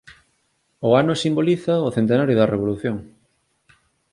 [0.87, 2.97] O ano simboliza o centenario da Revolución